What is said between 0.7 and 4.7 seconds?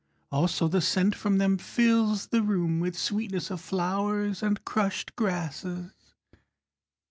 scent from them fills the room With sweetness of flowers and